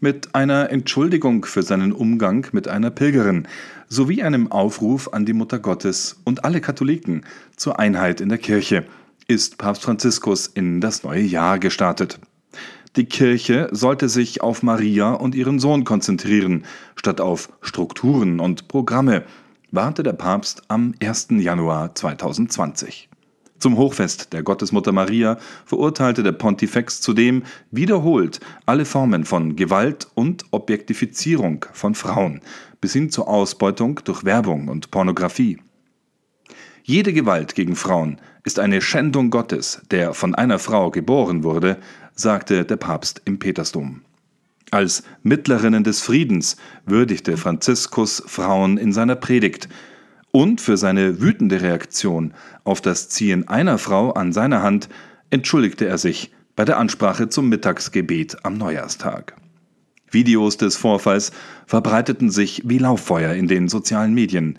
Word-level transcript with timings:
mit 0.00 0.34
einer 0.34 0.70
Entschuldigung 0.70 1.44
für 1.44 1.62
seinen 1.62 1.92
Umgang 1.92 2.46
mit 2.52 2.68
einer 2.68 2.90
Pilgerin 2.90 3.48
sowie 3.88 4.22
einem 4.22 4.52
Aufruf 4.52 5.12
an 5.12 5.26
die 5.26 5.32
Mutter 5.32 5.58
Gottes 5.58 6.20
und 6.24 6.44
alle 6.44 6.60
Katholiken 6.60 7.24
zur 7.56 7.78
Einheit 7.78 8.20
in 8.20 8.28
der 8.28 8.38
Kirche 8.38 8.84
ist 9.26 9.58
Papst 9.58 9.82
Franziskus 9.82 10.46
in 10.46 10.80
das 10.80 11.02
neue 11.02 11.22
Jahr 11.22 11.58
gestartet. 11.58 12.18
Die 12.96 13.04
Kirche 13.04 13.68
sollte 13.72 14.08
sich 14.08 14.40
auf 14.40 14.62
Maria 14.62 15.12
und 15.12 15.34
ihren 15.34 15.58
Sohn 15.58 15.84
konzentrieren, 15.84 16.64
statt 16.96 17.20
auf 17.20 17.50
Strukturen 17.60 18.40
und 18.40 18.68
Programme, 18.68 19.24
warnte 19.70 20.02
der 20.02 20.14
Papst 20.14 20.62
am 20.68 20.94
1. 21.00 21.28
Januar 21.30 21.94
2020. 21.94 23.07
Zum 23.58 23.76
Hochfest 23.76 24.32
der 24.32 24.42
Gottesmutter 24.42 24.92
Maria 24.92 25.36
verurteilte 25.64 26.22
der 26.22 26.32
Pontifex 26.32 27.00
zudem 27.00 27.42
wiederholt 27.72 28.38
alle 28.66 28.84
Formen 28.84 29.24
von 29.24 29.56
Gewalt 29.56 30.06
und 30.14 30.44
Objektifizierung 30.52 31.64
von 31.72 31.94
Frauen 31.94 32.40
bis 32.80 32.92
hin 32.92 33.10
zur 33.10 33.28
Ausbeutung 33.28 34.00
durch 34.04 34.24
Werbung 34.24 34.68
und 34.68 34.90
Pornografie. 34.90 35.58
Jede 36.84 37.12
Gewalt 37.12 37.54
gegen 37.54 37.76
Frauen 37.76 38.20
ist 38.44 38.58
eine 38.58 38.80
Schändung 38.80 39.30
Gottes, 39.30 39.82
der 39.90 40.14
von 40.14 40.34
einer 40.34 40.58
Frau 40.58 40.90
geboren 40.90 41.42
wurde, 41.42 41.78
sagte 42.14 42.64
der 42.64 42.76
Papst 42.76 43.20
im 43.24 43.38
Petersdom. 43.38 44.02
Als 44.70 45.02
Mittlerinnen 45.22 45.82
des 45.82 46.00
Friedens 46.00 46.56
würdigte 46.86 47.36
Franziskus 47.36 48.22
Frauen 48.26 48.78
in 48.78 48.92
seiner 48.92 49.16
Predigt 49.16 49.68
und 50.30 50.60
für 50.60 50.76
seine 50.76 51.20
wütende 51.20 51.62
Reaktion 51.62 52.34
auf 52.64 52.80
das 52.80 53.08
Ziehen 53.08 53.48
einer 53.48 53.78
Frau 53.78 54.12
an 54.12 54.32
seiner 54.32 54.62
Hand 54.62 54.88
entschuldigte 55.30 55.86
er 55.86 55.98
sich 55.98 56.30
bei 56.56 56.64
der 56.64 56.78
Ansprache 56.78 57.28
zum 57.28 57.48
Mittagsgebet 57.48 58.44
am 58.44 58.58
Neujahrstag. 58.58 59.36
Videos 60.10 60.56
des 60.56 60.76
Vorfalls 60.76 61.32
verbreiteten 61.66 62.30
sich 62.30 62.62
wie 62.64 62.78
Lauffeuer 62.78 63.34
in 63.34 63.46
den 63.46 63.68
sozialen 63.68 64.14
Medien. 64.14 64.58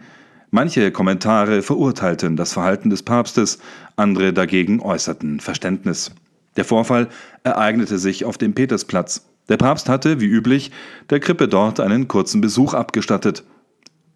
Manche 0.51 0.91
Kommentare 0.91 1.61
verurteilten 1.61 2.35
das 2.35 2.53
Verhalten 2.53 2.89
des 2.89 3.03
Papstes, 3.03 3.59
andere 3.95 4.33
dagegen 4.33 4.79
äußerten 4.79 5.39
Verständnis. 5.39 6.11
Der 6.55 6.65
Vorfall 6.65 7.09
ereignete 7.43 7.97
sich 7.97 8.25
auf 8.25 8.37
dem 8.37 8.53
Petersplatz. 8.53 9.25
Der 9.49 9.57
Papst 9.57 9.89
hatte, 9.89 10.19
wie 10.19 10.25
üblich, 10.25 10.71
der 11.09 11.19
Krippe 11.19 11.47
dort 11.47 11.79
einen 11.79 12.07
kurzen 12.07 12.41
Besuch 12.41 12.73
abgestattet. 12.73 13.43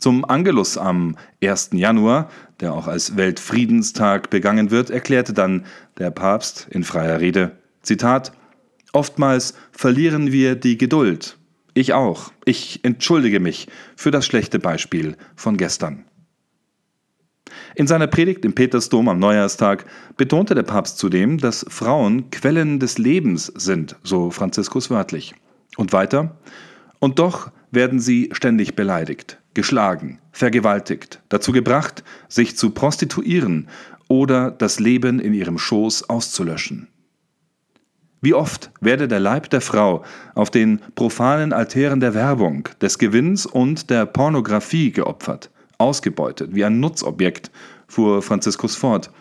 Zum 0.04 0.26
Angelus 0.26 0.78
am 0.78 1.16
1. 1.42 1.70
Januar, 1.72 2.30
der 2.60 2.74
auch 2.74 2.88
als 2.88 3.16
Weltfriedenstag 3.16 4.30
begangen 4.30 4.70
wird, 4.70 4.90
erklärte 4.90 5.32
dann 5.32 5.66
der 5.98 6.12
Papst 6.12 6.68
in 6.70 6.84
freier 6.84 7.22
Rede, 7.22 7.54
Zitat, 7.84 8.34
Oftmals 8.92 9.54
verlieren 9.72 10.34
wir 10.34 10.56
die 10.56 10.78
Geduld. 10.78 11.38
Ich 11.74 11.94
auch. 11.94 12.34
Ich 12.44 12.82
entschuldige 12.84 13.40
mich 13.40 13.70
für 13.96 14.12
das 14.12 14.26
schlechte 14.26 14.60
Beispiel 14.60 15.16
von 15.38 15.56
gestern. 15.56 16.04
In 17.76 17.88
seiner 17.88 18.08
Predigt 18.08 18.44
im 18.44 18.56
Petersdom 18.56 19.08
am 19.08 19.20
Neujahrstag 19.20 19.86
betonte 20.18 20.54
der 20.54 20.64
Papst 20.64 20.98
zudem, 20.98 21.38
dass 21.38 21.66
Frauen 21.70 22.30
Quellen 22.30 22.82
des 22.82 22.98
Lebens 22.98 23.46
sind, 23.56 23.96
so 24.04 24.32
Franziskus 24.32 24.90
wörtlich. 24.90 25.34
Und 25.78 25.94
weiter, 25.94 26.36
und 27.00 27.20
doch 27.20 27.54
werden 27.72 28.02
sie 28.02 28.32
ständig 28.34 28.76
beleidigt, 28.76 29.40
geschlagen, 29.54 30.20
vergewaltigt, 30.32 31.22
dazu 31.30 31.52
gebracht, 31.52 32.04
sich 32.28 32.58
zu 32.58 32.72
prostituieren 32.72 33.68
oder 34.08 34.52
das 34.52 34.80
Leben 34.80 35.20
in 35.20 35.34
ihrem 35.34 35.58
Schoß 35.58 36.10
auszulöschen. 36.10 36.88
Wie 38.22 38.34
oft 38.34 38.72
werde 38.80 39.10
der 39.10 39.20
Leib 39.20 39.50
der 39.50 39.60
Frau 39.60 40.04
auf 40.34 40.50
den 40.50 40.80
profanen 40.96 41.52
Altären 41.52 42.00
der 42.00 42.14
Werbung, 42.14 42.70
des 42.80 42.98
Gewinns 42.98 43.46
und 43.46 43.90
der 43.90 44.06
Pornografie 44.06 44.92
geopfert, 44.92 45.52
ausgebeutet, 45.78 46.56
wie 46.56 46.64
ein 46.64 46.80
Nutzobjekt, 46.80 47.52
fuhr 47.86 48.22
Franziskus 48.22 48.78
fort. 48.78 49.12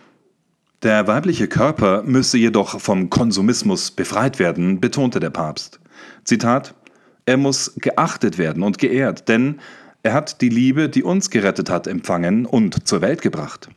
Der 0.85 1.09
weibliche 1.09 1.49
Körper 1.49 2.05
müsse 2.05 2.39
jedoch 2.39 2.81
vom 2.81 3.11
Konsumismus 3.11 3.91
befreit 3.91 4.39
werden, 4.39 4.81
betonte 4.81 5.19
der 5.19 5.31
Papst. 5.31 5.81
Zitat 6.23 6.75
Er 7.27 7.37
muss 7.37 7.75
geachtet 7.77 8.39
werden 8.39 8.63
und 8.63 8.79
geehrt, 8.79 9.29
denn 9.29 9.59
er 10.03 10.15
hat 10.15 10.41
die 10.41 10.49
Liebe, 10.49 10.89
die 10.89 11.03
uns 11.03 11.31
gerettet 11.31 11.71
hat, 11.71 11.87
empfangen 11.87 12.47
und 12.47 12.87
zur 12.87 13.01
Welt 13.01 13.23
gebracht. 13.23 13.69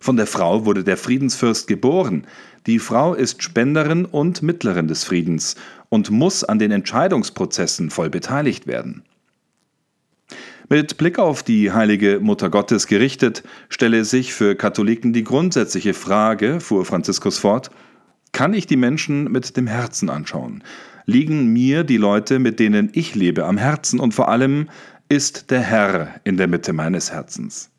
Von 0.00 0.16
der 0.16 0.26
Frau 0.26 0.66
wurde 0.66 0.82
der 0.82 0.96
Friedensfürst 0.96 1.68
geboren. 1.68 2.26
Die 2.66 2.78
Frau 2.78 3.14
ist 3.14 3.42
Spenderin 3.42 4.04
und 4.04 4.42
Mittlerin 4.42 4.88
des 4.88 5.04
Friedens 5.04 5.54
und 5.88 6.10
muss 6.10 6.42
an 6.42 6.58
den 6.58 6.72
Entscheidungsprozessen 6.72 7.90
voll 7.90 8.10
beteiligt 8.10 8.66
werden. 8.66 9.04
Mit 10.68 10.96
Blick 10.96 11.18
auf 11.18 11.42
die 11.42 11.70
heilige 11.70 12.18
Mutter 12.20 12.50
Gottes 12.50 12.86
gerichtet, 12.86 13.42
stelle 13.68 14.04
sich 14.04 14.32
für 14.32 14.56
Katholiken 14.56 15.12
die 15.12 15.22
grundsätzliche 15.22 15.94
Frage, 15.94 16.60
fuhr 16.60 16.84
Franziskus 16.84 17.38
fort, 17.38 17.70
kann 18.32 18.54
ich 18.54 18.66
die 18.66 18.78
Menschen 18.78 19.30
mit 19.30 19.56
dem 19.56 19.66
Herzen 19.66 20.08
anschauen? 20.08 20.64
Liegen 21.04 21.52
mir 21.52 21.84
die 21.84 21.96
Leute, 21.96 22.38
mit 22.38 22.58
denen 22.58 22.90
ich 22.94 23.14
lebe, 23.14 23.44
am 23.44 23.58
Herzen 23.58 24.00
und 24.00 24.14
vor 24.14 24.28
allem 24.28 24.68
ist 25.12 25.50
der 25.50 25.60
Herr 25.60 26.20
in 26.24 26.38
der 26.38 26.48
Mitte 26.48 26.72
meines 26.72 27.12
Herzens? 27.12 27.70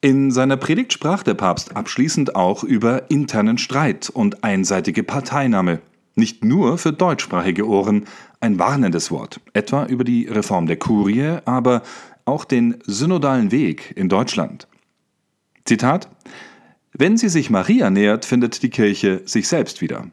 In 0.00 0.32
seiner 0.32 0.56
Predigt 0.56 0.92
sprach 0.92 1.22
der 1.22 1.34
Papst 1.34 1.76
abschließend 1.76 2.34
auch 2.34 2.64
über 2.64 3.08
internen 3.08 3.56
Streit 3.56 4.10
und 4.10 4.42
einseitige 4.42 5.04
Parteinahme. 5.04 5.78
Nicht 6.16 6.44
nur 6.44 6.76
für 6.76 6.92
deutschsprachige 6.92 7.68
Ohren 7.68 8.06
ein 8.40 8.58
warnendes 8.58 9.12
Wort, 9.12 9.40
etwa 9.52 9.86
über 9.86 10.02
die 10.02 10.26
Reform 10.26 10.66
der 10.66 10.76
Kurie, 10.76 11.38
aber 11.44 11.82
auch 12.24 12.44
den 12.44 12.78
synodalen 12.84 13.52
Weg 13.52 13.92
in 13.96 14.08
Deutschland. 14.08 14.66
Zitat 15.66 16.08
Wenn 16.94 17.16
sie 17.16 17.28
sich 17.28 17.48
Maria 17.48 17.90
nähert, 17.90 18.24
findet 18.24 18.64
die 18.64 18.70
Kirche 18.70 19.22
sich 19.24 19.46
selbst 19.46 19.80
wieder. 19.80 20.08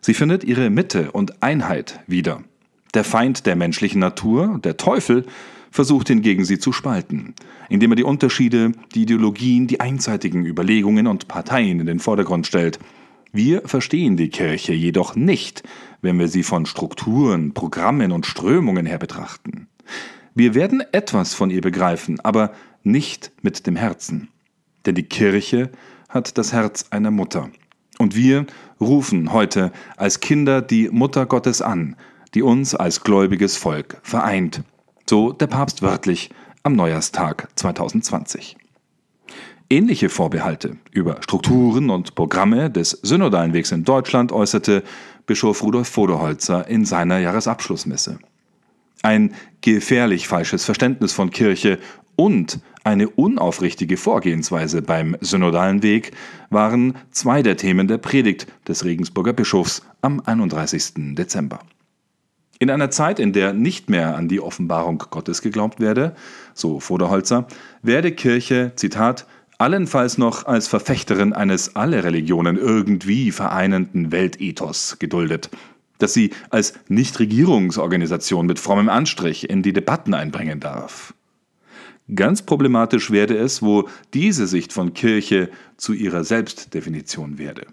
Sie 0.00 0.14
findet 0.14 0.42
ihre 0.42 0.70
Mitte 0.70 1.12
und 1.12 1.42
Einheit 1.42 2.00
wieder. 2.06 2.42
Der 2.94 3.04
Feind 3.04 3.46
der 3.46 3.54
menschlichen 3.54 4.00
Natur, 4.00 4.58
der 4.62 4.76
Teufel, 4.76 5.24
versucht 5.70 6.08
hingegen 6.08 6.44
sie 6.44 6.58
zu 6.58 6.72
spalten, 6.72 7.34
indem 7.68 7.92
er 7.92 7.96
die 7.96 8.04
Unterschiede, 8.04 8.72
die 8.94 9.02
Ideologien, 9.02 9.68
die 9.68 9.78
einseitigen 9.80 10.44
Überlegungen 10.44 11.06
und 11.06 11.28
Parteien 11.28 11.78
in 11.78 11.86
den 11.86 12.00
Vordergrund 12.00 12.46
stellt. 12.46 12.80
Wir 13.32 13.62
verstehen 13.64 14.16
die 14.16 14.28
Kirche 14.28 14.72
jedoch 14.72 15.14
nicht, 15.14 15.62
wenn 16.02 16.18
wir 16.18 16.26
sie 16.26 16.42
von 16.42 16.66
Strukturen, 16.66 17.54
Programmen 17.54 18.10
und 18.10 18.26
Strömungen 18.26 18.86
her 18.86 18.98
betrachten. 18.98 19.68
Wir 20.34 20.54
werden 20.54 20.82
etwas 20.90 21.34
von 21.34 21.50
ihr 21.50 21.60
begreifen, 21.60 22.18
aber 22.20 22.52
nicht 22.82 23.30
mit 23.42 23.66
dem 23.68 23.76
Herzen. 23.76 24.28
Denn 24.86 24.96
die 24.96 25.04
Kirche 25.04 25.70
hat 26.08 26.38
das 26.38 26.52
Herz 26.52 26.86
einer 26.90 27.12
Mutter. 27.12 27.50
Und 27.98 28.16
wir 28.16 28.46
rufen 28.80 29.32
heute 29.32 29.72
als 29.96 30.20
Kinder 30.20 30.62
die 30.62 30.88
Mutter 30.88 31.26
Gottes 31.26 31.62
an, 31.62 31.96
die 32.34 32.42
uns 32.42 32.74
als 32.74 33.02
gläubiges 33.02 33.56
Volk 33.56 33.98
vereint. 34.02 34.62
So 35.08 35.32
der 35.32 35.46
Papst 35.46 35.82
wörtlich 35.82 36.30
am 36.62 36.74
Neujahrstag 36.74 37.48
2020. 37.56 38.56
Ähnliche 39.72 40.08
Vorbehalte 40.08 40.76
über 40.90 41.22
Strukturen 41.22 41.90
und 41.90 42.14
Programme 42.16 42.70
des 42.70 42.90
synodalen 43.02 43.52
Wegs 43.52 43.70
in 43.70 43.84
Deutschland 43.84 44.32
äußerte 44.32 44.82
Bischof 45.26 45.62
Rudolf 45.62 45.88
Voderholzer 45.88 46.66
in 46.66 46.84
seiner 46.84 47.18
Jahresabschlussmesse. 47.18 48.18
Ein 49.02 49.32
gefährlich 49.60 50.26
falsches 50.26 50.64
Verständnis 50.64 51.12
von 51.12 51.30
Kirche 51.30 51.78
und 52.16 52.60
eine 52.82 53.08
unaufrichtige 53.08 53.96
Vorgehensweise 53.96 54.82
beim 54.82 55.16
synodalen 55.20 55.82
Weg 55.82 56.12
waren 56.50 56.96
zwei 57.10 57.42
der 57.42 57.56
Themen 57.56 57.86
der 57.88 57.98
Predigt 57.98 58.46
des 58.66 58.84
Regensburger 58.84 59.32
Bischofs 59.32 59.82
am 60.02 60.20
31. 60.20 61.14
Dezember. 61.14 61.60
In 62.62 62.68
einer 62.68 62.90
Zeit, 62.90 63.18
in 63.18 63.32
der 63.32 63.54
nicht 63.54 63.88
mehr 63.88 64.14
an 64.16 64.28
die 64.28 64.38
Offenbarung 64.38 65.02
Gottes 65.10 65.40
geglaubt 65.40 65.80
werde, 65.80 66.14
so 66.52 66.78
Voderholzer, 66.78 67.46
werde 67.80 68.12
Kirche, 68.12 68.72
Zitat, 68.76 69.26
allenfalls 69.56 70.18
noch 70.18 70.44
als 70.44 70.68
Verfechterin 70.68 71.32
eines 71.32 71.74
alle 71.74 72.04
Religionen 72.04 72.58
irgendwie 72.58 73.32
vereinenden 73.32 74.12
Weltethos 74.12 74.98
geduldet, 74.98 75.48
das 75.96 76.12
sie 76.12 76.32
als 76.50 76.74
Nichtregierungsorganisation 76.88 78.44
mit 78.44 78.58
frommem 78.58 78.90
Anstrich 78.90 79.48
in 79.48 79.62
die 79.62 79.72
Debatten 79.72 80.12
einbringen 80.12 80.60
darf. 80.60 81.14
Ganz 82.14 82.42
problematisch 82.42 83.10
werde 83.10 83.38
es, 83.38 83.62
wo 83.62 83.88
diese 84.12 84.46
Sicht 84.46 84.74
von 84.74 84.92
Kirche 84.92 85.48
zu 85.78 85.94
ihrer 85.94 86.24
Selbstdefinition 86.24 87.38
werde. 87.38 87.66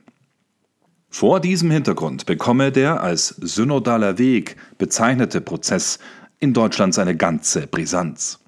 Vor 1.09 1.39
diesem 1.39 1.71
Hintergrund 1.71 2.25
bekomme 2.25 2.71
der 2.71 3.01
als 3.01 3.29
synodaler 3.29 4.17
Weg 4.17 4.57
bezeichnete 4.77 5.41
Prozess 5.41 5.99
in 6.39 6.53
Deutschland 6.53 6.93
seine 6.93 7.15
ganze 7.15 7.67
Brisanz. 7.67 8.39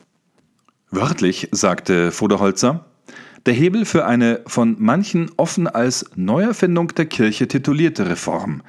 Wörtlich 0.91 1.47
sagte 1.51 2.11
Voderholzer, 2.11 2.85
der 3.45 3.53
Hebel 3.53 3.85
für 3.85 4.05
eine 4.05 4.41
von 4.47 4.75
manchen 4.79 5.31
offen 5.37 5.67
als 5.67 6.05
Neuerfindung 6.15 6.89
der 6.89 7.05
Kirche 7.05 7.47
titulierte 7.47 8.09
Reform 8.09 8.61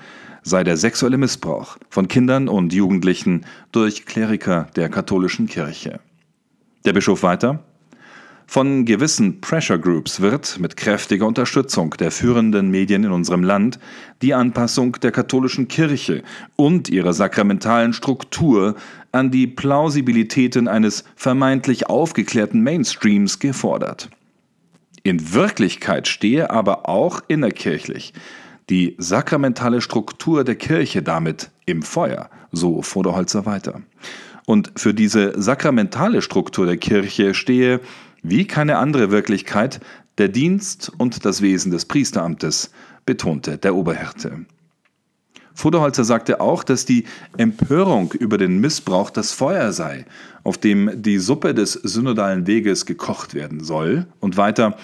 sei 0.42 0.64
der 0.64 0.76
sexuelle 0.76 1.18
Missbrauch 1.18 1.76
von 1.88 2.08
Kindern 2.08 2.48
und 2.48 2.72
Jugendlichen 2.72 3.44
durch 3.72 4.06
Kleriker 4.06 4.68
der 4.76 4.88
katholischen 4.88 5.46
Kirche. 5.46 6.00
Der 6.84 6.92
Bischof 6.92 7.22
weiter 7.22 7.64
von 8.50 8.84
gewissen 8.84 9.40
Pressure 9.40 9.78
Groups 9.78 10.20
wird, 10.20 10.58
mit 10.58 10.76
kräftiger 10.76 11.24
Unterstützung 11.24 11.90
der 11.92 12.10
führenden 12.10 12.68
Medien 12.68 13.04
in 13.04 13.12
unserem 13.12 13.44
Land, 13.44 13.78
die 14.22 14.34
Anpassung 14.34 14.94
der 14.94 15.12
katholischen 15.12 15.68
Kirche 15.68 16.24
und 16.56 16.88
ihrer 16.88 17.12
sakramentalen 17.12 17.92
Struktur 17.92 18.74
an 19.12 19.30
die 19.30 19.46
Plausibilitäten 19.46 20.66
eines 20.66 21.04
vermeintlich 21.14 21.88
aufgeklärten 21.88 22.64
Mainstreams 22.64 23.38
gefordert. 23.38 24.10
In 25.04 25.32
Wirklichkeit 25.32 26.08
stehe 26.08 26.50
aber 26.50 26.88
auch 26.88 27.20
innerkirchlich 27.28 28.12
die 28.68 28.96
sakramentale 28.98 29.80
Struktur 29.80 30.42
der 30.42 30.56
Kirche 30.56 31.04
damit 31.04 31.52
im 31.66 31.82
Feuer, 31.82 32.28
so 32.50 32.82
Voderholzer 32.82 33.46
weiter. 33.46 33.80
Und 34.44 34.72
für 34.74 34.92
diese 34.92 35.40
sakramentale 35.40 36.20
Struktur 36.20 36.66
der 36.66 36.78
Kirche 36.78 37.34
stehe 37.34 37.78
wie 38.22 38.46
keine 38.46 38.78
andere 38.78 39.10
Wirklichkeit 39.10 39.80
der 40.18 40.28
Dienst 40.28 40.92
und 40.98 41.24
das 41.24 41.42
Wesen 41.42 41.72
des 41.72 41.86
Priesteramtes, 41.86 42.70
betonte 43.06 43.58
der 43.58 43.74
Oberhirte. 43.74 44.44
Voderholzer 45.54 46.04
sagte 46.04 46.40
auch, 46.40 46.64
dass 46.64 46.84
die 46.84 47.04
Empörung 47.36 48.12
über 48.12 48.38
den 48.38 48.60
Missbrauch 48.60 49.10
das 49.10 49.32
Feuer 49.32 49.72
sei, 49.72 50.06
auf 50.42 50.58
dem 50.58 51.02
die 51.02 51.18
Suppe 51.18 51.54
des 51.54 51.72
synodalen 51.72 52.46
Weges 52.46 52.86
gekocht 52.86 53.34
werden 53.34 53.62
soll, 53.62 54.06
und 54.20 54.36
weiter, 54.36 54.76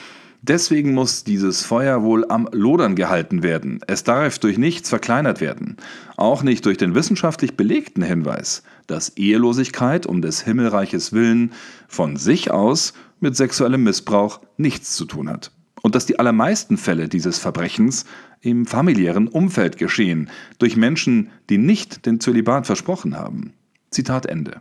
Deswegen 0.43 0.95
muss 0.95 1.25
dieses 1.25 1.65
Feuer 1.65 2.03
wohl 2.03 2.25
am 2.29 2.49
Lodern 2.53 2.95
gehalten 2.95 3.43
werden. 3.43 3.81
Es 3.87 4.05
darf 4.05 4.39
durch 4.39 4.59
nichts 4.59 4.89
verkleinert 4.89 5.41
werden. 5.41 5.77
Auch 6.17 6.43
nicht 6.43 6.65
durch 6.67 6.77
den 6.77 6.95
wissenschaftlich 6.95 7.57
belegten 7.57 8.03
Hinweis, 8.03 8.63
dass 8.87 9.17
Ehelosigkeit 9.17 10.07
um 10.07 10.23
des 10.23 10.43
Himmelreiches 10.43 11.13
willen 11.13 11.53
von 11.89 12.17
sich 12.17 12.51
aus 12.51 12.93
mit 13.21 13.37
sexuellem 13.37 13.83
Missbrauch 13.83 14.41
nichts 14.57 14.95
zu 14.95 15.05
tun 15.05 15.29
hat. 15.29 15.51
Und 15.83 15.95
dass 15.95 16.07
die 16.07 16.19
allermeisten 16.19 16.77
Fälle 16.77 17.09
dieses 17.09 17.39
Verbrechens 17.39 18.05
im 18.41 18.67
familiären 18.67 19.29
Umfeld 19.29 19.79
geschehen, 19.79 20.31
durch 20.59 20.77
Menschen, 20.77 21.31
die 21.49 21.59
nicht 21.59 22.07
den 22.07 22.21
Zölibat 22.21 22.67
versprochen 22.67 23.17
haben. 23.17 23.53
Zitat 23.91 24.27
Ende. 24.27 24.61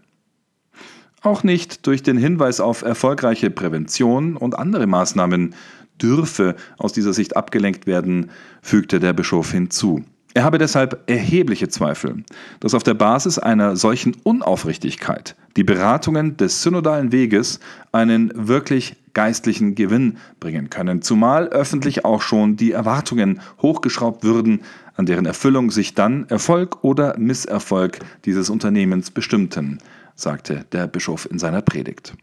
Auch 1.25 1.41
nicht 1.41 1.87
durch 1.87 2.03
den 2.03 2.17
Hinweis 2.17 2.59
auf 2.59 2.83
erfolgreiche 2.83 3.49
Prävention 3.49 4.37
und 4.37 4.59
andere 4.59 4.85
Maßnahmen 4.85 5.55
dürfe 5.99 6.55
aus 6.77 6.93
dieser 6.93 7.13
Sicht 7.13 7.35
abgelenkt 7.35 7.87
werden, 7.87 8.29
fügte 8.61 8.99
der 8.99 9.13
Bischof 9.13 9.51
hinzu. 9.51 10.03
Er 10.35 10.43
habe 10.43 10.59
deshalb 10.59 11.01
erhebliche 11.09 11.67
Zweifel, 11.67 12.23
dass 12.59 12.75
auf 12.75 12.83
der 12.83 12.93
Basis 12.93 13.39
einer 13.39 13.75
solchen 13.75 14.15
Unaufrichtigkeit 14.21 15.35
die 15.57 15.63
Beratungen 15.63 16.37
des 16.37 16.61
synodalen 16.61 17.11
Weges 17.11 17.59
einen 17.91 18.31
wirklich 18.35 18.95
geistlichen 19.15 19.73
Gewinn 19.73 20.17
bringen 20.39 20.69
können, 20.69 21.01
zumal 21.01 21.47
öffentlich 21.47 22.05
auch 22.05 22.21
schon 22.21 22.55
die 22.55 22.73
Erwartungen 22.73 23.41
hochgeschraubt 23.63 24.23
würden, 24.23 24.61
an 24.95 25.07
deren 25.07 25.25
Erfüllung 25.25 25.71
sich 25.71 25.95
dann 25.95 26.29
Erfolg 26.29 26.83
oder 26.83 27.17
Misserfolg 27.17 27.97
dieses 28.25 28.51
Unternehmens 28.51 29.09
bestimmten, 29.09 29.79
sagte 30.15 30.65
der 30.71 30.87
Bischof 30.87 31.27
in 31.29 31.39
seiner 31.39 31.61
Predigt. 31.61 32.13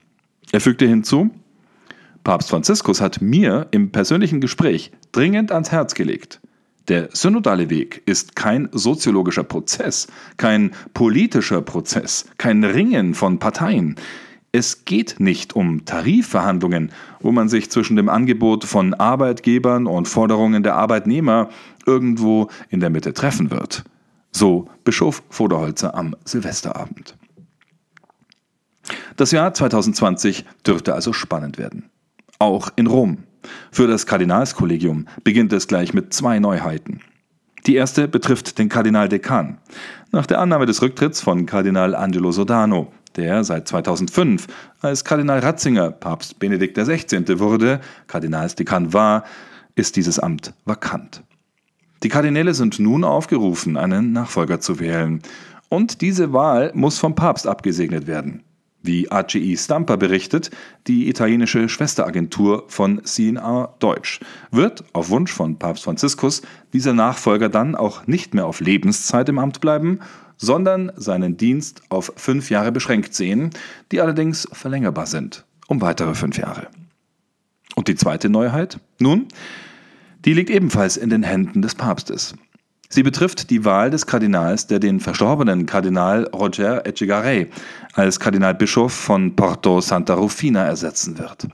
Er 0.50 0.60
fügte 0.60 0.86
hinzu, 0.86 1.30
Papst 2.24 2.50
Franziskus 2.50 3.00
hat 3.00 3.20
mir 3.20 3.68
im 3.70 3.90
persönlichen 3.90 4.40
Gespräch 4.40 4.92
dringend 5.12 5.52
ans 5.52 5.72
Herz 5.72 5.94
gelegt, 5.94 6.40
der 6.88 7.10
synodale 7.12 7.70
Weg 7.70 8.02
ist 8.06 8.34
kein 8.34 8.68
soziologischer 8.72 9.44
Prozess, 9.44 10.08
kein 10.36 10.72
politischer 10.94 11.62
Prozess, 11.62 12.26
kein 12.38 12.64
Ringen 12.64 13.14
von 13.14 13.38
Parteien. 13.38 13.94
Es 14.50 14.84
geht 14.84 15.16
nicht 15.18 15.54
um 15.54 15.84
Tarifverhandlungen, 15.84 16.90
wo 17.20 17.30
man 17.30 17.48
sich 17.48 17.70
zwischen 17.70 17.96
dem 17.96 18.08
Angebot 18.08 18.64
von 18.64 18.94
Arbeitgebern 18.94 19.86
und 19.86 20.08
Forderungen 20.08 20.64
der 20.64 20.74
Arbeitnehmer 20.74 21.50
irgendwo 21.86 22.48
in 22.68 22.80
der 22.80 22.90
Mitte 22.90 23.14
treffen 23.14 23.50
wird. 23.50 23.84
So 24.32 24.68
Bischof 24.82 25.22
Voderholzer 25.30 25.94
am 25.94 26.16
Silvesterabend. 26.24 27.16
Das 29.16 29.30
Jahr 29.30 29.52
2020 29.52 30.44
dürfte 30.66 30.94
also 30.94 31.12
spannend 31.12 31.58
werden. 31.58 31.90
Auch 32.38 32.70
in 32.76 32.86
Rom. 32.86 33.18
Für 33.70 33.86
das 33.86 34.06
Kardinalskollegium 34.06 35.06
beginnt 35.24 35.52
es 35.52 35.66
gleich 35.66 35.94
mit 35.94 36.14
zwei 36.14 36.38
Neuheiten. 36.38 37.00
Die 37.66 37.76
erste 37.76 38.08
betrifft 38.08 38.58
den 38.58 38.68
Kardinaldekan. 38.68 39.58
Nach 40.10 40.26
der 40.26 40.40
Annahme 40.40 40.66
des 40.66 40.82
Rücktritts 40.82 41.20
von 41.20 41.46
Kardinal 41.46 41.94
Angelo 41.94 42.32
Sodano, 42.32 42.92
der 43.16 43.44
seit 43.44 43.68
2005 43.68 44.46
als 44.80 45.04
Kardinal 45.04 45.38
Ratzinger 45.38 45.90
Papst 45.90 46.38
Benedikt 46.38 46.76
XVI. 46.76 47.38
wurde, 47.38 47.80
Kardinalsdekan 48.08 48.92
war, 48.92 49.24
ist 49.74 49.96
dieses 49.96 50.18
Amt 50.18 50.54
vakant. 50.64 51.22
Die 52.02 52.08
Kardinäle 52.08 52.52
sind 52.52 52.80
nun 52.80 53.04
aufgerufen, 53.04 53.76
einen 53.76 54.12
Nachfolger 54.12 54.58
zu 54.58 54.80
wählen. 54.80 55.22
Und 55.68 56.00
diese 56.00 56.32
Wahl 56.32 56.72
muss 56.74 56.98
vom 56.98 57.14
Papst 57.14 57.46
abgesegnet 57.46 58.08
werden. 58.08 58.42
Wie 58.82 59.10
ACI 59.10 59.56
Stampa 59.56 59.96
berichtet, 59.96 60.50
die 60.86 61.08
italienische 61.08 61.68
Schwesteragentur 61.68 62.64
von 62.68 63.02
CNA 63.04 63.74
Deutsch, 63.78 64.20
wird 64.50 64.84
auf 64.92 65.10
Wunsch 65.10 65.32
von 65.32 65.58
Papst 65.58 65.84
Franziskus 65.84 66.42
dieser 66.72 66.92
Nachfolger 66.92 67.48
dann 67.48 67.74
auch 67.74 68.06
nicht 68.06 68.34
mehr 68.34 68.46
auf 68.46 68.60
Lebenszeit 68.60 69.28
im 69.28 69.38
Amt 69.38 69.60
bleiben, 69.60 70.00
sondern 70.36 70.90
seinen 70.96 71.36
Dienst 71.36 71.82
auf 71.88 72.12
fünf 72.16 72.50
Jahre 72.50 72.72
beschränkt 72.72 73.14
sehen, 73.14 73.50
die 73.92 74.00
allerdings 74.00 74.48
verlängerbar 74.52 75.06
sind 75.06 75.44
um 75.72 75.80
weitere 75.80 76.14
fünf 76.14 76.36
Jahre. 76.36 76.68
Und 77.74 77.88
die 77.88 77.94
zweite 77.94 78.28
Neuheit? 78.28 78.78
Nun, 78.98 79.26
die 80.24 80.34
liegt 80.34 80.50
ebenfalls 80.50 80.98
in 80.98 81.08
den 81.08 81.22
Händen 81.22 81.62
des 81.62 81.74
Papstes. 81.74 82.34
Sie 82.94 83.02
betrifft 83.02 83.48
die 83.48 83.64
Wahl 83.64 83.88
des 83.88 84.04
Kardinals, 84.04 84.66
der 84.66 84.78
den 84.78 85.00
verstorbenen 85.00 85.64
Kardinal 85.64 86.24
Roger 86.24 86.86
Echegaray 86.86 87.48
als 87.94 88.20
Kardinalbischof 88.20 88.92
von 88.92 89.34
Porto 89.34 89.80
Santa 89.80 90.12
Rufina 90.12 90.66
ersetzen 90.66 91.16
wird. 91.16 91.48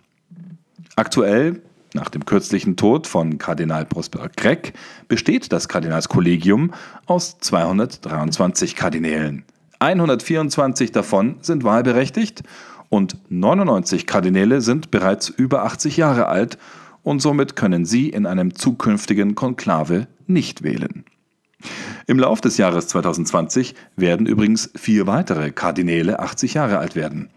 Aktuell, 0.97 1.63
nach 1.95 2.09
dem 2.09 2.25
kürzlichen 2.25 2.75
Tod 2.77 3.07
von 3.07 3.39
Kardinal 3.39 3.87
Prosper 3.87 4.29
Gregg, 4.37 4.73
besteht 5.07 5.53
das 5.53 5.69
Kardinalskollegium 5.69 6.73
aus 7.07 7.39
223 7.39 8.75
Kardinälen. 8.75 9.45
124 9.79 10.91
davon 10.91 11.37
sind 11.41 11.63
wahlberechtigt 11.63 12.43
und 12.89 13.17
99 13.29 14.09
Kardinäle 14.09 14.61
sind 14.61 14.91
bereits 14.91 15.29
über 15.29 15.63
80 15.63 15.99
Jahre 15.99 16.27
alt 16.27 16.59
und 17.05 17.23
somit 17.23 17.55
können 17.55 17.85
sie 17.85 18.09
in 18.09 18.27
einem 18.27 18.57
zukünftigen 18.57 19.37
Konklave 19.37 20.09
nicht 20.27 20.65
wählen. 20.65 21.05
Im 22.07 22.19
Lauf 22.19 22.41
des 22.41 22.57
Jahres 22.57 22.89
2020 22.89 23.75
werden 23.97 24.27
übrigens 24.27 24.71
vier 24.75 25.07
weitere 25.07 25.51
Kardinäle 25.51 26.21
80 26.21 26.55
Jahre 26.55 26.79
alt 26.79 26.97
werden 26.97 27.31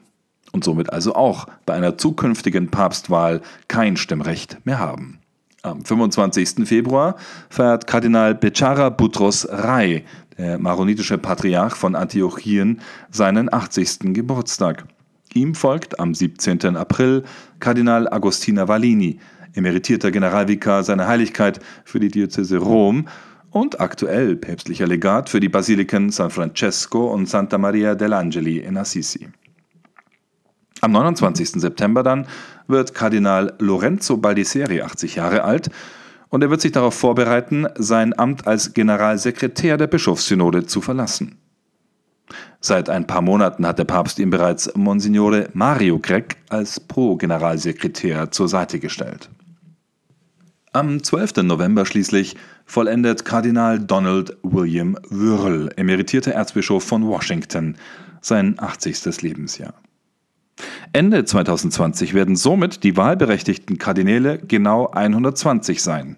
und 0.51 0.63
somit 0.63 0.91
also 0.91 1.15
auch 1.15 1.47
bei 1.65 1.73
einer 1.73 1.97
zukünftigen 1.97 2.69
Papstwahl 2.69 3.41
kein 3.67 3.97
Stimmrecht 3.97 4.57
mehr 4.65 4.79
haben. 4.79 5.19
Am 5.63 5.85
25. 5.85 6.67
Februar 6.67 7.15
feiert 7.49 7.85
Kardinal 7.85 8.33
Bechara 8.33 8.89
Butros 8.89 9.47
Rai, 9.49 10.03
der 10.37 10.57
maronitische 10.57 11.17
Patriarch 11.17 11.75
von 11.75 11.95
Antiochien, 11.95 12.81
seinen 13.11 13.53
80. 13.53 14.13
Geburtstag. 14.13 14.85
Ihm 15.33 15.53
folgt 15.53 15.99
am 15.99 16.13
17. 16.13 16.75
April 16.75 17.23
Kardinal 17.59 18.11
Agostino 18.11 18.67
Vallini, 18.67 19.19
emeritierter 19.53 20.11
Generalvikar 20.11 20.83
seiner 20.83 21.07
Heiligkeit 21.07 21.59
für 21.85 21.99
die 21.99 22.09
Diözese 22.09 22.57
Rom 22.57 23.07
und 23.51 23.79
aktuell 23.79 24.35
päpstlicher 24.35 24.87
Legat 24.87 25.29
für 25.29 25.39
die 25.39 25.49
Basiliken 25.49 26.09
San 26.09 26.31
Francesco 26.31 27.13
und 27.13 27.27
Santa 27.27 27.57
Maria 27.57 27.91
dell'Angeli 27.93 28.59
in 28.59 28.77
Assisi. 28.77 29.27
Am 30.79 30.93
29. 30.93 31.61
September 31.61 32.01
dann 32.01 32.25
wird 32.67 32.95
Kardinal 32.95 33.53
Lorenzo 33.59 34.17
Baldisseri 34.17 34.81
80 34.81 35.15
Jahre 35.15 35.43
alt 35.43 35.69
und 36.29 36.41
er 36.41 36.49
wird 36.49 36.61
sich 36.61 36.71
darauf 36.71 36.95
vorbereiten, 36.95 37.67
sein 37.75 38.17
Amt 38.17 38.47
als 38.47 38.73
Generalsekretär 38.73 39.77
der 39.77 39.87
Bischofssynode 39.87 40.65
zu 40.65 40.81
verlassen. 40.81 41.37
Seit 42.61 42.89
ein 42.89 43.05
paar 43.05 43.21
Monaten 43.21 43.67
hat 43.67 43.77
der 43.79 43.83
Papst 43.83 44.17
ihm 44.17 44.29
bereits 44.29 44.73
Monsignore 44.75 45.49
Mario 45.53 45.99
Gregg 45.99 46.35
als 46.49 46.79
Pro-Generalsekretär 46.79 48.31
zur 48.31 48.47
Seite 48.47 48.79
gestellt. 48.79 49.29
Am 50.73 51.03
12. 51.03 51.43
November 51.43 51.85
schließlich 51.85 52.37
vollendet 52.65 53.25
Kardinal 53.25 53.77
Donald 53.77 54.37
William 54.41 54.97
Wörl, 55.09 55.69
emeritierter 55.75 56.31
Erzbischof 56.31 56.81
von 56.85 57.05
Washington, 57.05 57.75
sein 58.21 58.55
80. 58.57 59.21
Lebensjahr. 59.21 59.73
Ende 60.93 61.25
2020 61.25 62.13
werden 62.13 62.37
somit 62.37 62.85
die 62.85 62.95
wahlberechtigten 62.95 63.79
Kardinäle 63.79 64.37
genau 64.37 64.87
120 64.87 65.81
sein. 65.81 66.15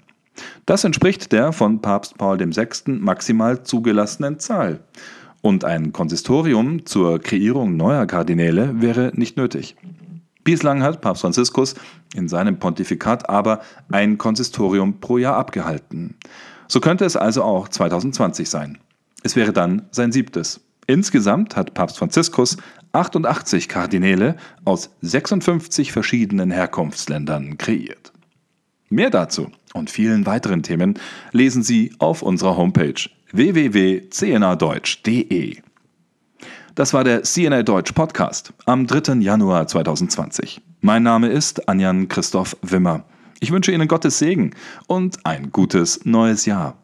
Das 0.68 0.84
entspricht 0.84 1.32
der 1.32 1.52
von 1.52 1.82
Papst 1.82 2.20
Paul 2.20 2.38
VI. 2.40 2.92
maximal 2.92 3.64
zugelassenen 3.64 4.38
Zahl. 4.38 4.82
Und 5.42 5.66
ein 5.66 5.94
Konsistorium 5.94 6.86
zur 6.86 7.18
Kreierung 7.18 7.76
neuer 7.76 8.06
Kardinäle 8.06 8.80
wäre 8.82 9.14
nicht 9.16 9.36
nötig. 9.36 9.76
Bislang 10.44 10.84
hat 10.84 11.02
Papst 11.02 11.22
Franziskus 11.22 11.76
in 12.14 12.28
seinem 12.28 12.60
Pontifikat 12.60 13.30
aber 13.30 13.62
ein 13.90 14.18
Konsistorium 14.18 15.00
pro 15.00 15.18
Jahr 15.18 15.38
abgehalten. 15.38 16.16
So 16.68 16.80
könnte 16.80 17.06
es 17.06 17.16
also 17.16 17.44
auch 17.44 17.70
2020 17.70 18.50
sein. 18.50 18.78
Es 19.24 19.36
wäre 19.36 19.54
dann 19.54 19.84
sein 19.92 20.12
siebtes. 20.12 20.62
Insgesamt 20.86 21.56
hat 21.56 21.74
Papst 21.74 21.98
Franziskus 21.98 22.58
88 22.92 23.70
Kardinäle 23.70 24.36
aus 24.66 24.90
56 25.02 25.94
verschiedenen 25.94 26.52
Herkunftsländern 26.52 27.58
kreiert. 27.58 28.12
Mehr 28.90 29.10
dazu 29.10 29.50
und 29.74 29.90
vielen 29.90 30.26
weiteren 30.26 30.62
Themen 30.62 31.00
lesen 31.32 31.64
Sie 31.64 31.94
auf 32.00 32.22
unserer 32.22 32.58
Homepage 32.58 33.10
www.cnadeutsch.de. 33.32 35.62
Das 36.76 36.92
war 36.92 37.04
der 37.04 37.22
CNA 37.22 37.62
Deutsch 37.62 37.92
Podcast 37.92 38.52
am 38.66 38.88
3. 38.88 39.20
Januar 39.20 39.68
2020. 39.68 40.60
Mein 40.82 41.04
Name 41.04 41.28
ist 41.28 41.70
Anjan 41.70 42.08
Christoph 42.08 42.58
Wimmer. 42.64 43.04
Ich 43.40 43.52
wünsche 43.52 43.72
Ihnen 43.72 43.88
Gottes 43.88 44.18
Segen 44.18 44.56
und 44.88 45.24
ein 45.24 45.52
gutes 45.52 46.04
neues 46.04 46.48
Jahr. 46.48 46.83